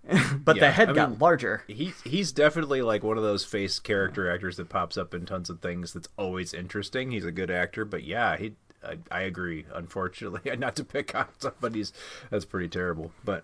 [0.43, 1.63] but the head I got mean, larger.
[1.67, 5.49] he he's definitely like one of those face character actors that pops up in tons
[5.49, 5.93] of things.
[5.93, 7.11] That's always interesting.
[7.11, 8.55] He's a good actor, but yeah, he.
[8.83, 9.65] I, I agree.
[9.73, 11.93] Unfortunately, not to pick on somebody's
[12.29, 13.43] that's pretty terrible, but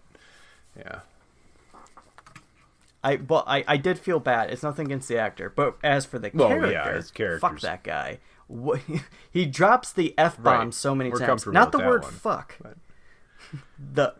[0.78, 1.00] yeah.
[3.04, 4.50] I well, I, I did feel bad.
[4.50, 7.84] It's nothing against the actor, but as for the Well, character, yeah, his fuck that
[7.84, 8.20] guy.
[9.32, 10.74] He drops the f bomb Right.
[10.74, 11.46] so many We're times.
[11.48, 12.58] Not the word one, fuck.
[13.94, 14.14] The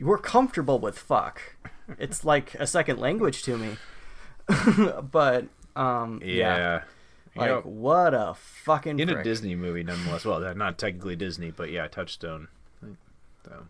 [0.00, 1.40] we're comfortable with fuck.
[1.98, 3.76] It's like a second language to me.
[5.10, 6.82] but um, yeah, Yeah.
[7.34, 9.22] You like know, what a fucking in a.
[9.22, 10.24] Disney movie, nonetheless.
[10.24, 12.48] Well, not technically Disney, but yeah, Touchstone.
[13.44, 13.66] So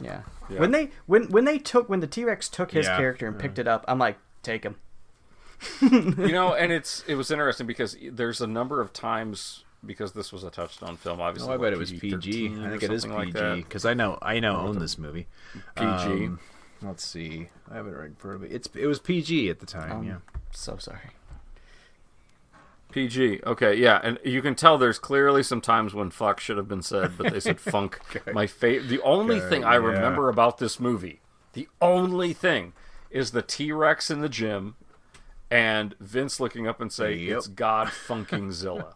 [0.00, 0.22] Yeah.
[0.48, 0.60] Yeah.
[0.60, 3.38] When they when when they took when the T Rex took his Yeah, character and
[3.38, 4.76] picked it up, I'm like, take him.
[5.80, 10.32] you know, and it's it was interesting because there's a number of times because this
[10.32, 11.20] was a touchstone film.
[11.20, 12.46] Obviously, no, I what, bet it was PG.
[12.60, 13.56] I think it is PG that?
[13.56, 15.26] because I know I know own this movie.
[15.76, 15.86] PG.
[15.86, 16.40] Um,
[16.82, 17.48] let's see.
[17.70, 18.48] I have it right in front of me.
[18.48, 19.92] It's it was PG at the time.
[19.92, 20.16] Um, yeah.
[20.52, 20.98] So sorry.
[22.92, 23.40] PG.
[23.46, 26.82] Okay, yeah, and you can tell there's clearly some times when fuck should have been
[26.82, 27.98] said, but they said funk.
[28.32, 28.88] My favorite.
[28.88, 29.78] The only Okay, thing I yeah.
[29.78, 31.20] remember about this movie,
[31.54, 32.72] the only thing,
[33.10, 34.76] is the T Rex in the gym,
[35.50, 37.36] and Vince looking up and say, Yep.
[37.38, 38.94] "It's God funking Zilla."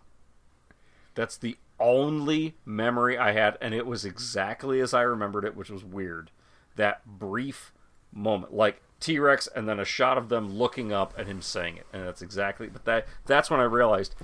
[1.15, 5.71] That's the only memory I had, and it was exactly as I remembered it, which
[5.71, 6.31] was weird.
[6.77, 7.73] That brief
[8.13, 11.77] moment, like T Rex, and then a shot of them looking up and him saying
[11.77, 12.69] it, and that's exactly.
[12.69, 14.15] But that that's when I realized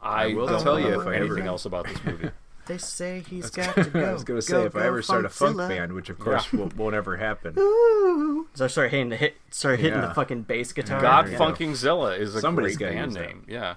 [0.00, 2.30] I, I will don't tell you if remember I ever- anything else about this movie.
[2.66, 4.00] They say he's got to go.
[4.04, 6.18] I was gonna say Go, if I go, ever start a funk band, which of
[6.18, 6.58] course Yeah.
[6.58, 7.54] won't, won't ever happen.
[8.54, 11.00] So I started hitting the hit, started hitting the fucking bass guitar.
[11.00, 11.38] God there you.
[11.38, 13.20] Funking Zilla is a Somebody's great band use that.
[13.20, 13.44] name.
[13.46, 13.74] Yeah.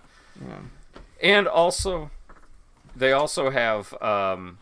[1.22, 2.10] And also,
[2.96, 4.58] they also have um,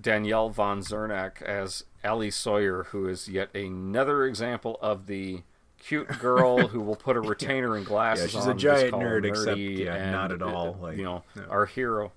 [0.00, 5.42] Danielle von Zerneck as Ellie Sawyer, who is yet another example of the
[5.78, 8.56] cute girl who will put a retainer and glasses Yeah, she's on.
[8.56, 11.04] a giant call her nerd, except, nerdy, yeah, and, not at all, uh, like, you
[11.04, 11.42] know, yeah.
[11.48, 12.12] our hero.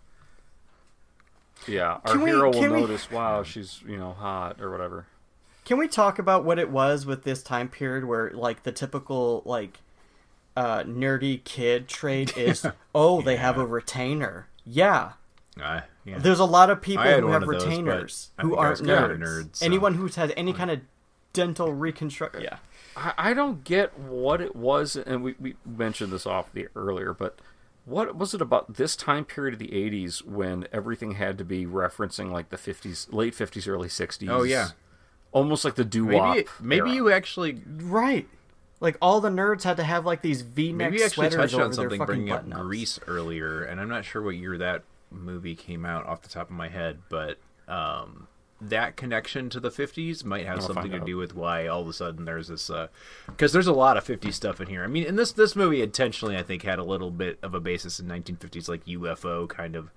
[1.68, 3.12] Yeah, our Can we- hero will we- notice.
[3.12, 5.06] Wow, she's you know hot or whatever.
[5.64, 9.44] Can we talk about what it was with this time period where like the typical
[9.46, 9.80] like
[10.58, 12.66] uh nerdy kid trade is
[12.96, 14.48] oh they have a retainer.
[14.66, 15.14] Yeah.
[15.62, 16.18] Uh, yeah.
[16.20, 19.12] There's a lot of people who have of those, retainers who aren't was kind of
[19.12, 19.58] a nerds.
[19.58, 20.80] so- Anyone who's had any kind of
[21.34, 22.42] dental reconstruct.
[22.42, 22.58] Yeah.
[22.96, 27.14] I, I don't get what it was, and we, we mentioned this off the earlier,
[27.14, 27.40] but
[27.86, 31.66] what was it about this time period of the 80s when everything had to be
[31.66, 34.30] referencing like the 50s, late 50s, early 60s?
[34.30, 34.70] Oh, yeah.
[35.32, 36.36] Almost like the doo wop.
[36.36, 36.48] Maybe
[36.82, 38.28] maybe you actually Right.
[38.82, 41.72] Like all the nerds had to have like these V-neck maybe you actually touched on
[41.72, 43.00] something bringing up button-ups.
[43.08, 46.56] Earlier, and I'm not sure what year that movie came out off the top of
[46.56, 48.28] my head, but um,
[48.62, 51.06] that connection to the 50s might have I'll something to out.
[51.06, 52.70] do with why all of a sudden there's this
[53.26, 54.84] because there's a lot of 50s stuff in here.
[54.84, 57.60] I mean, and this this movie intentionally I think had a little bit of a
[57.60, 59.90] basis in 1950s like UFO kind of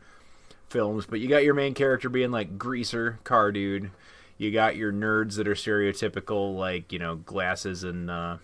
[0.68, 3.90] films, but you got your main character being like greaser, car dude.
[4.38, 8.38] You got your nerds that are stereotypical, like you know, glasses and uh,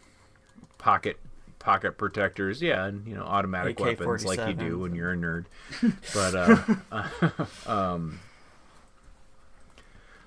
[0.79, 1.19] pocket
[1.61, 5.45] pocket protectors, yeah, and you know, automatic weapons like you do when you're a nerd.
[6.15, 8.19] but uh, um,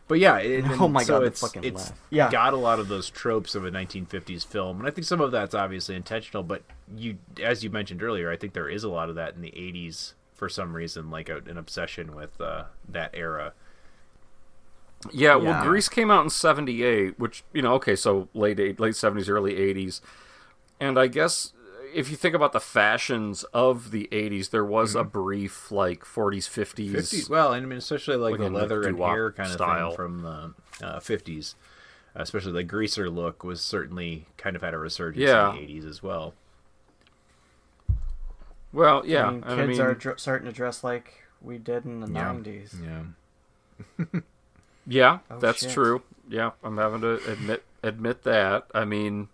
[0.07, 1.99] but yeah, it, Oh my so God, it's fucking it's laugh.
[2.09, 2.31] Yeah.
[2.31, 5.31] got a lot of those tropes of a 1950s film, and I think some of
[5.31, 6.43] that's obviously intentional.
[6.43, 6.63] But
[6.95, 9.51] you, as you mentioned earlier, I think there is a lot of that in the
[9.51, 13.53] 80s for some reason, like a, an obsession with uh, that era.
[15.11, 15.63] Yeah, well, Yeah.
[15.63, 19.53] Grease came out in '78, which you know, okay, so late eight, late '70s, early
[19.55, 20.01] '80s,
[20.79, 21.53] and I guess
[21.93, 26.49] if you think about the fashions of the '80s, there was a brief like '40s,
[26.49, 26.91] '50s.
[26.91, 29.47] 50s, well, and I mean, especially like the Again, like leather and doo-wop hair kind
[29.49, 29.89] of style.
[29.89, 30.53] thing from the
[30.85, 31.55] uh, 50s.
[32.15, 35.49] Especially the greaser look was certainly kind of had a resurgence Yeah.
[35.55, 36.35] in the 80s as well.
[38.71, 41.85] Well, yeah, I mean, kids I mean, are dr- starting to dress like we did
[41.85, 42.33] in the Yeah.
[42.33, 42.75] '90s.
[42.83, 44.21] Yeah.
[44.87, 45.71] yeah, Oh, that's shit.
[45.71, 46.01] true.
[46.29, 48.67] Yeah, I'm having to admit admit that.
[48.73, 49.29] I mean,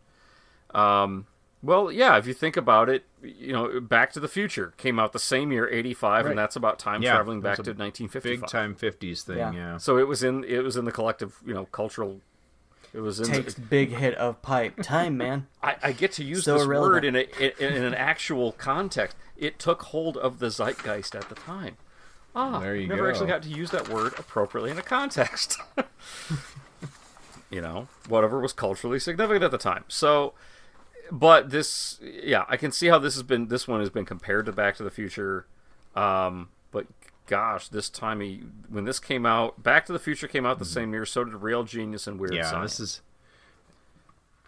[0.74, 1.28] um,
[1.62, 5.12] well, yeah, if you think about it, you know, Back to the Future came out
[5.12, 6.30] the same year, '85, Right.
[6.32, 8.42] and that's about time Yeah, traveling back to a 1955.
[8.42, 9.52] Big time 50s thing, Yeah.
[9.52, 9.78] yeah.
[9.78, 12.22] So it was in it was in the collective, you know, cultural.
[12.94, 13.28] It was in.
[13.28, 15.48] Takes big hit of pipe time, man.
[15.62, 16.94] I, I get to use So this irrelevant.
[16.94, 17.28] word in, a,
[17.64, 19.16] in, in an actual context.
[19.38, 21.78] It took hold of the zeitgeist at the time.
[22.36, 23.10] Ah, There you never go.
[23.10, 25.58] actually got to use that word appropriately in a context.
[27.50, 29.84] you know, whatever was culturally significant at the time.
[29.88, 30.34] So,
[31.12, 33.48] but this, yeah, I can see how this has been.
[33.48, 35.46] This one has been compared to Back to the Future.
[35.96, 36.86] Um, but
[37.28, 40.66] gosh, this time he, when this came out, Back to the Future came out the
[40.66, 41.06] same year.
[41.06, 42.38] So did Real Genius and Weird Mm-hmm.
[42.38, 42.78] yeah, Science.
[42.78, 43.02] this is.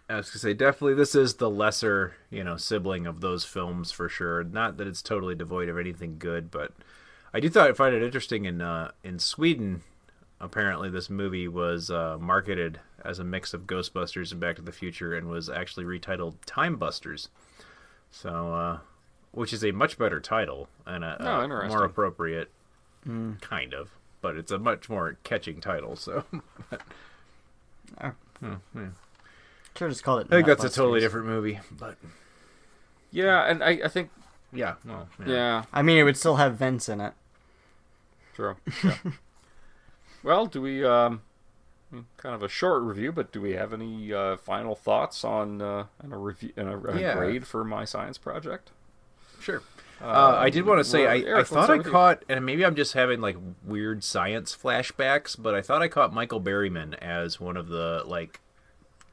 [0.08, 3.92] I was gonna say definitely this is the lesser, you know, sibling of those films
[3.92, 4.44] for sure.
[4.44, 6.72] Not that it's totally devoid of anything good, but
[7.32, 9.82] I do thought I find it interesting in uh, in Sweden.
[10.42, 14.72] Apparently, this movie was uh, marketed as a mix of Ghostbusters and Back to the
[14.72, 17.28] Future, and was actually retitled Time Busters.
[18.10, 18.78] So, uh,
[19.30, 22.50] which is a much better title and a, Oh, a more appropriate,
[23.40, 25.96] kind of, but it's a much more catching title.
[25.96, 26.24] So.
[28.00, 28.12] Oh.
[28.42, 28.80] Oh, yeah.
[29.76, 30.26] Should have just called it.
[30.30, 31.96] I think that's a totally different movie, but
[33.10, 34.10] yeah, and I, I think
[34.52, 35.64] yeah, well, yeah.
[35.74, 37.12] I mean, it would still have Vince in it.
[38.34, 38.56] True.
[38.82, 38.96] Yeah.
[40.22, 41.22] Well, do we um
[42.16, 45.84] kind of a short review, but do we have any uh, final thoughts on uh,
[46.02, 47.14] on a review and a, a Yeah.
[47.14, 48.70] grade for my science project?
[49.40, 49.62] Sure.
[50.00, 51.82] Uh, I did want to say well, I, Eric, I thought I you.
[51.82, 56.12] caught, and maybe I'm just having like weird science flashbacks, but I thought I caught
[56.12, 58.40] Michael Berryman as one of the like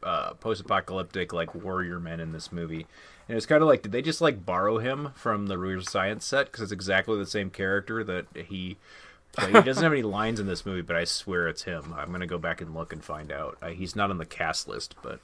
[0.02, 2.88] uh, post-apocalyptic like warrior men in this movie,
[3.28, 6.26] and it's kind of like did they just like borrow him from the Weird Science
[6.26, 8.78] set because it's exactly the same character that he
[9.34, 9.56] played.
[9.56, 11.94] He doesn't have any lines in this movie, but I swear it's him.
[11.98, 13.58] I'm gonna go back and look and find out.
[13.62, 15.20] Uh, he's not on the cast list, but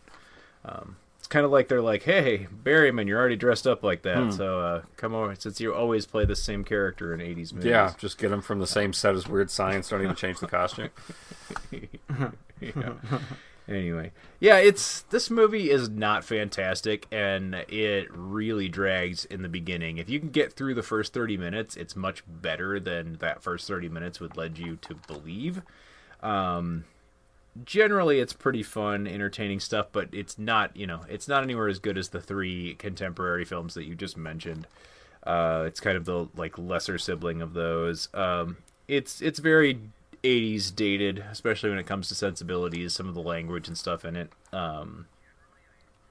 [0.63, 4.17] um, it's kind of like they're like, "Hey, Berryman, you're already dressed up like that,
[4.17, 4.31] Hmm.
[4.31, 7.93] so uh, come over." Since you always play the same character in '80s movies, Yeah,
[7.97, 9.89] just get him from the same set as Weird Science.
[9.89, 10.89] Don't even change the costume.
[12.61, 12.93] yeah.
[13.67, 19.97] Anyway, yeah, it's this movie is not fantastic, and it really drags in the beginning.
[19.97, 23.67] If you can get through the first thirty minutes, it's much better than that first
[23.67, 25.63] thirty minutes would lead you to believe.
[26.21, 26.85] Um,
[27.63, 31.79] generally, it's pretty fun, entertaining stuff, but it's not, you know, it's not anywhere as
[31.79, 34.67] good as the three contemporary films that you just mentioned.
[35.23, 38.09] Uh, it's kind of the like lesser sibling of those.
[38.13, 39.79] Um, it's it's very
[40.25, 44.15] 80s dated, especially when it comes to sensibilities, some of the language and stuff in
[44.15, 44.31] it.
[44.51, 45.07] Um,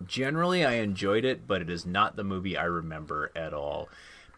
[0.07, 3.89] generally, I enjoyed it, but it is not the movie I remember at all.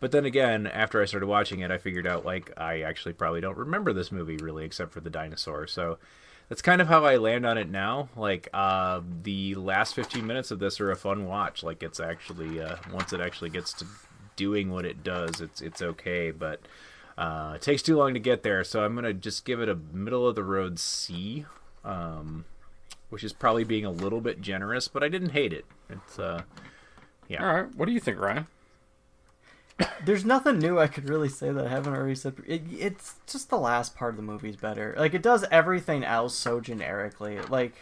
[0.01, 3.41] But then again, after I started watching it, I figured out like I actually probably
[3.41, 5.67] don't remember this movie really, except for the dinosaur.
[5.67, 5.99] So
[6.49, 8.09] that's kind of how I land on it now.
[8.17, 11.63] Like uh, the last 15 minutes of this are a fun watch.
[11.63, 13.87] Like it's actually uh, once it actually gets to
[14.37, 16.31] doing what it does, it's it's okay.
[16.31, 16.61] But
[17.17, 19.75] uh, it takes too long to get there, so I'm gonna just give it a
[19.75, 21.47] middle of the road C.
[21.85, 22.45] Um,
[23.09, 25.65] which is probably being a little bit generous, but I didn't hate it.
[25.89, 26.43] It's uh,
[27.29, 27.47] yeah.
[27.47, 28.47] All right, what do you think, Ryan?
[30.05, 32.35] There's nothing new I could really say that I haven't already said.
[32.47, 34.95] It, it's just the last part of the movie's better.
[34.97, 37.39] Like it does everything else so generically.
[37.41, 37.75] Like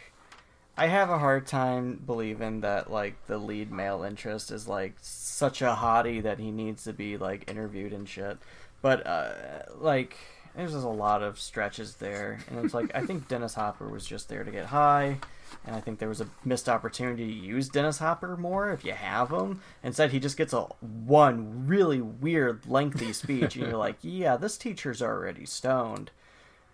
[0.77, 5.63] I have a hard time believing that like the lead male interest is like such
[5.63, 8.39] a hottie that he needs to be like interviewed and shit.
[8.85, 9.33] But uh,
[9.79, 10.15] like
[10.55, 14.05] there's just a lot of stretches there, and it's like I think Dennis Hopper was
[14.05, 15.21] just there to get high,
[15.65, 18.93] and I think there was a missed opportunity to use Dennis Hopper more if you
[18.93, 19.63] have him.
[19.83, 24.59] Instead, he just gets a one really weird lengthy speech, and you're like, yeah, this
[24.59, 26.11] teacher's already stoned.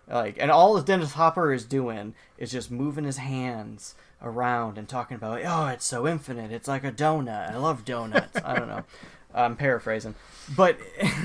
[0.08, 4.88] Like, and all that Dennis Hopper is doing is just moving his hands around and
[4.88, 6.50] talking about, oh, it's so infinite.
[6.50, 7.52] It's like a donut.
[7.52, 8.36] I love donuts.
[8.44, 8.82] I don't know.
[9.34, 10.14] I'm paraphrasing,
[10.56, 10.78] but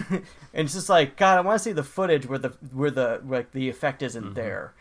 [0.54, 1.38] it's just like God.
[1.38, 4.34] I want to see the footage where the where the like the effect isn't Mm-hmm.
[4.34, 4.74] there,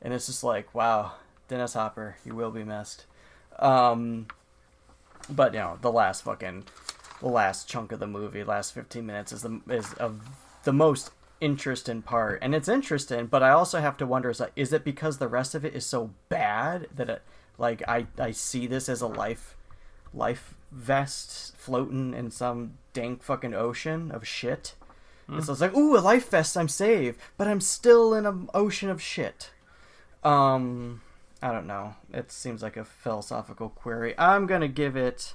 [0.00, 1.12] and it's just like wow,
[1.48, 3.04] Dennis Hopper, you will be missed.
[3.58, 4.26] Um,
[5.30, 6.64] but you know, the last fucking
[7.20, 10.20] the last chunk of the movie, last 15 minutes is the is of
[10.64, 13.26] the most interesting part, and it's interesting.
[13.26, 15.74] But I also have to wonder: is like, is it because the rest of it
[15.74, 17.22] is so bad that it
[17.58, 19.54] like I I see this as a life
[20.14, 24.74] life vest floating in some dank fucking ocean of shit.
[25.28, 28.48] And so it's like, ooh, a life vest, I'm safe, but I'm still in an
[28.52, 29.50] ocean of shit.
[30.22, 31.00] Um,
[31.40, 31.94] I don't know.
[32.12, 34.14] It seems like a philosophical query.
[34.18, 35.34] I'm gonna give it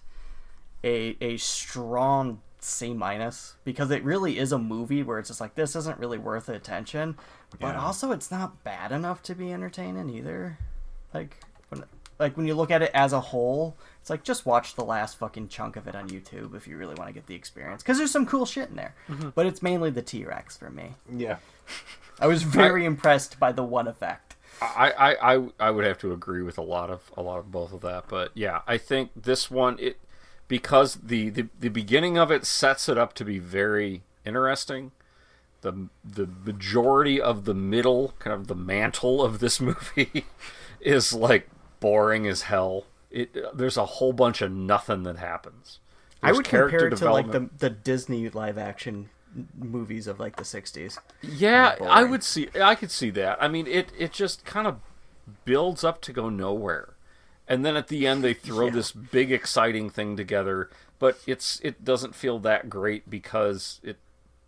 [0.84, 5.56] a a strong C minus because it really is a movie where it's just like
[5.56, 7.18] this isn't really worth the attention,
[7.60, 7.82] but Yeah.
[7.84, 10.58] also it's not bad enough to be entertaining either.
[11.14, 11.40] Like
[12.20, 15.18] like when you look at it as a whole, it's like just watch the last
[15.18, 17.98] fucking chunk of it on YouTube if you really want to get the experience because
[17.98, 18.96] there's some cool shit in there.
[19.10, 19.34] Mhm.
[19.36, 20.96] But it's mainly the T Rex for me.
[21.12, 21.38] Yeah.
[22.20, 24.36] I was very impressed by the one effect.
[24.60, 27.52] I, I, I, I would have to agree with a lot of a lot of
[27.52, 30.00] both of that, but yeah, I think this one it
[30.48, 34.92] because the, the the beginning of it sets it up to be very interesting.
[35.62, 40.26] The the majority of the middle, kind of the mantle of this movie,
[40.82, 42.86] is like boring as hell.
[43.10, 45.80] It there's a whole bunch of nothing that happens.
[46.22, 49.10] I would compare it to like the the Disney live action
[49.58, 50.98] movies of like the 60s.
[51.22, 52.50] Yeah, I would see.
[52.60, 53.42] I could see that.
[53.42, 54.80] I mean, it it just kind of
[55.46, 56.96] builds up to go nowhere,
[57.48, 60.70] and then at the end they throw this big exciting thing together.
[61.00, 63.98] But it's it doesn't feel that great because it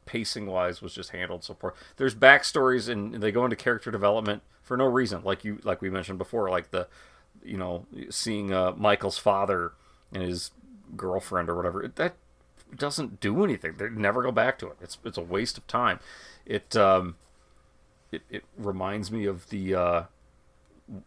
[0.06, 1.76] pacing wise was just handled so poor.
[1.98, 5.90] There's backstories and they go into character development for no reason, like you like we
[5.90, 6.88] mentioned before, like the
[7.44, 9.74] you know seeing uh, Michael's father
[10.14, 10.52] and his
[10.96, 11.92] girlfriend or whatever.
[11.96, 12.16] That
[12.76, 13.76] doesn't do anything.
[13.78, 14.78] They never go back to it.
[14.82, 16.00] It's it's a waste of time.
[16.46, 17.16] It um,
[18.12, 20.04] it, it reminds me of the uh,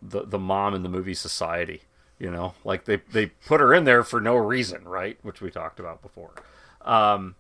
[0.01, 1.83] the the mom in the movie Society.
[2.19, 5.19] You know, like they they put her in there for no reason, right?
[5.23, 6.35] Which we talked about before.
[6.83, 7.35] Um,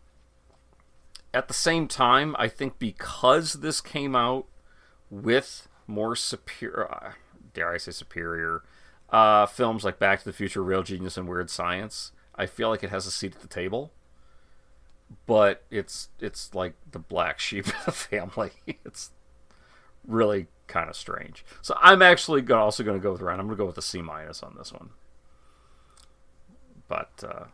[1.34, 4.46] at the same time, I think because this came out
[5.10, 7.12] with more superior, uh,
[7.54, 8.62] dare I say superior,
[9.12, 12.82] uh, films like Back to the Future, Real Genius, and Weird Science, I feel like
[12.82, 13.92] it has a seat at the table.
[15.26, 18.52] But it's it's like the black sheep of the family.
[18.84, 19.10] It's
[20.06, 21.44] really kind of strange.
[21.60, 23.40] So I'm actually go- also going to go with Ryan.
[23.40, 24.90] I'm going to go with a C minus on this one.
[26.88, 27.44] But uh,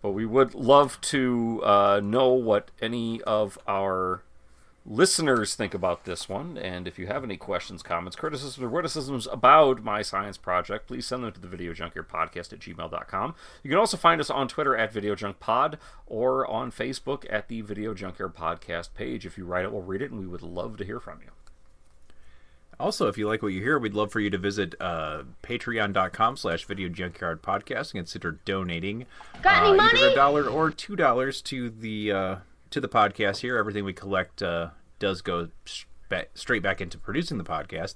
[0.00, 4.22] but we would love to uh, know what any of our
[4.84, 6.58] listeners think about this one.
[6.58, 11.06] And if you have any questions, comments, criticisms, or witticisms about my science project, please
[11.06, 13.34] send them to the Video Junkyard Podcast at gmail.com.
[13.62, 17.48] You can also find us on Twitter at Video Junk Pod or on Facebook at
[17.48, 19.24] the Video Junkyard Podcast page.
[19.26, 21.30] If you write it, we'll read it, and we would love to hear from you.
[22.80, 26.36] Also, if you like what you hear, we'd love for you to visit uh, patreon.com
[26.36, 29.06] slash video junkyard podcast and consider donating
[29.40, 29.98] Got any uh, money?
[30.00, 32.36] either a dollar or two dollars to the uh,
[32.72, 33.56] to the podcast here.
[33.56, 35.48] Everything we collect uh, does go
[36.34, 37.94] straight back into producing the podcast.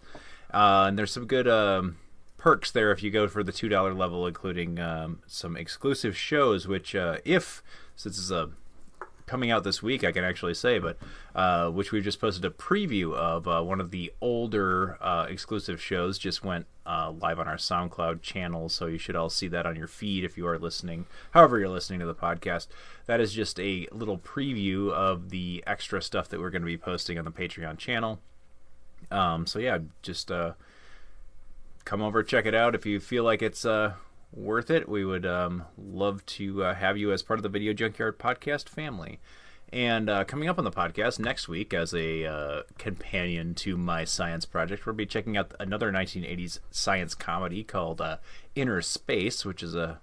[0.53, 1.97] Uh, and there's some good um,
[2.39, 6.69] perks there if you go for the two dollar level, including um, some exclusive shows.
[6.69, 7.63] Which, uh, if
[7.97, 8.51] since it's a
[9.27, 10.97] coming out this week, I can actually say, but
[11.35, 15.83] uh, which we just posted a preview of uh, one of the older uh, exclusive
[15.83, 16.19] shows.
[16.19, 19.77] Just went uh, live on our SoundCloud channel, so you should all see that on
[19.77, 21.07] your feed if you are listening.
[21.33, 22.69] However, you're listening to the podcast,
[23.07, 26.79] that is just a little preview of the extra stuff that we're going to be
[26.79, 28.21] posting on the Patreon channel.
[29.11, 30.53] Um, so yeah, just uh,
[31.85, 33.95] come over check it out if you feel like it's uh,
[34.37, 34.89] worth it.
[34.89, 38.69] We would um, love to uh, have you as part of the Video Junkyard podcast
[38.69, 39.19] family.
[39.73, 44.05] And uh, coming up on the podcast next week, as a uh, companion to my
[44.05, 48.19] science project, we'll be checking out another 1980s science comedy called uh,
[48.55, 49.99] Innerspace, which is a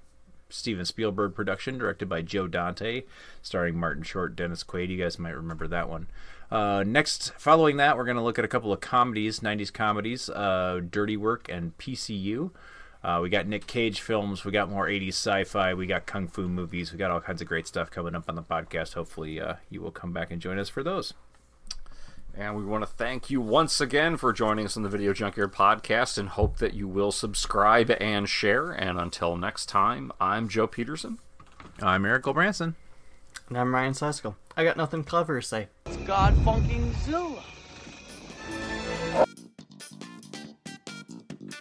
[0.49, 3.03] Steven Spielberg production directed by Joe Dante,
[3.41, 4.89] starring Martin Short, Dennis Quaid.
[4.89, 6.07] You guys might remember that one.
[6.51, 10.29] Uh, next, following that, we're going to look at a couple of comedies, 90s comedies,
[10.29, 12.51] uh, Dirty Work and PCU.
[13.03, 14.45] Uh, we got Nick Cage films.
[14.45, 15.73] We got more 80s sci fi.
[15.73, 16.93] We got kung fu movies.
[16.93, 18.93] We got all kinds of great stuff coming up on the podcast.
[18.93, 21.13] Hopefully, uh, you will come back and join us for those.
[22.35, 25.53] And we want to thank you once again for joining us on the Video Junkyard
[25.53, 28.71] podcast and hope that you will subscribe and share.
[28.71, 31.19] And until next time, I'm Joe Peterson.
[31.79, 32.75] I'm Eric Branson.
[33.49, 34.35] And I'm Ryan Seskel.
[34.55, 35.67] I got nothing clever to say.
[35.85, 37.43] It's God funking Zilla.